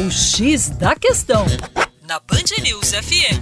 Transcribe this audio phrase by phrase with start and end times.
[0.00, 1.44] O X da Questão,
[2.08, 3.36] na Band News FM.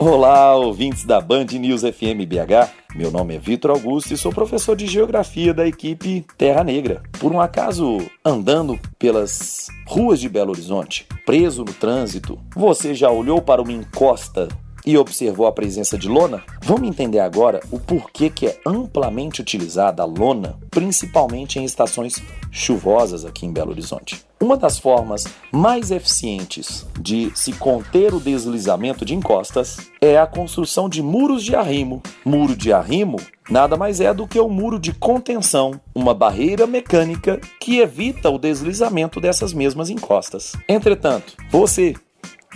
[0.00, 2.72] Olá, ouvintes da Band News FM BH.
[2.94, 7.02] Meu nome é Vitor Augusto e sou professor de Geografia da equipe Terra Negra.
[7.20, 13.42] Por um acaso, andando pelas ruas de Belo Horizonte, preso no trânsito, você já olhou
[13.42, 14.48] para uma encosta
[14.86, 16.42] e observou a presença de lona?
[16.62, 23.24] Vamos entender agora o porquê que é amplamente utilizada a lona, principalmente em estações chuvosas
[23.24, 24.24] aqui em Belo Horizonte.
[24.40, 30.88] Uma das formas mais eficientes de se conter o deslizamento de encostas é a construção
[30.88, 32.02] de muros de arrimo.
[32.24, 33.18] Muro de arrimo
[33.50, 38.38] nada mais é do que um muro de contenção, uma barreira mecânica que evita o
[38.38, 40.52] deslizamento dessas mesmas encostas.
[40.68, 41.94] Entretanto, você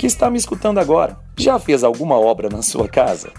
[0.00, 3.30] que está me escutando agora, já fez alguma obra na sua casa?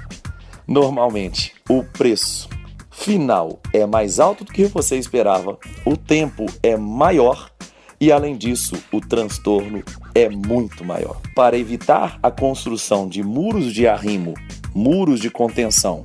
[0.67, 2.47] Normalmente, o preço
[2.91, 7.49] final é mais alto do que você esperava, o tempo é maior
[7.99, 9.81] e, além disso, o transtorno
[10.13, 11.19] é muito maior.
[11.35, 14.35] Para evitar a construção de muros de arrimo,
[14.71, 16.03] muros de contenção,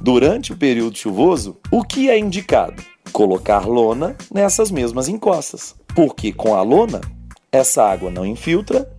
[0.00, 2.82] durante o período chuvoso, o que é indicado?
[3.12, 7.00] Colocar lona nessas mesmas encostas, porque com a lona
[7.52, 8.92] essa água não infiltra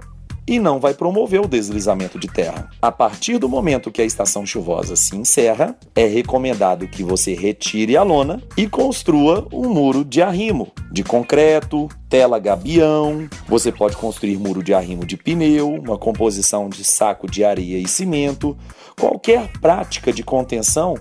[0.47, 2.69] e não vai promover o deslizamento de terra.
[2.81, 7.97] A partir do momento que a estação chuvosa se encerra, é recomendado que você retire
[7.97, 13.27] a lona e construa um muro de arrimo, de concreto, tela gabião.
[13.47, 17.87] Você pode construir muro de arrimo de pneu, uma composição de saco de areia e
[17.87, 18.55] cimento,
[18.99, 20.95] qualquer prática de contenção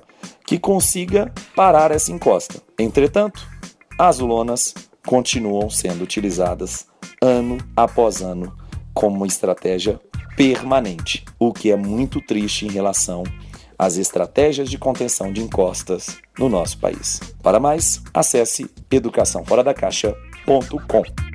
[0.47, 2.63] que consiga parar essa encosta.
[2.79, 3.47] Entretanto,
[3.99, 4.75] as lonas
[5.07, 6.87] continuam sendo utilizadas
[7.21, 8.53] ano após ano
[8.95, 10.01] como estratégia
[10.37, 13.23] permanente, o que é muito triste em relação
[13.79, 17.21] às estratégias de contenção de encostas no nosso país.
[17.43, 21.34] Para mais, acesse educaçãoforadacaixa.com.